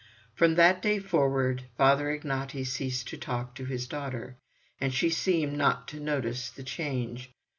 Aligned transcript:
From 0.33 0.55
that 0.55 0.81
day 0.81 0.97
forward 0.97 1.65
Father 1.77 2.07
Ignaty 2.07 2.65
ceased 2.65 3.07
to 3.09 3.17
talk 3.19 3.53
to 3.53 3.65
his 3.65 3.85
daughter, 3.87 4.35
and 4.79 4.91
she 4.91 5.11
seemed 5.11 5.53
not 5.53 5.87
to 5.89 5.99
notice 5.99 6.49
the 6.49 6.63
change. 6.63 7.31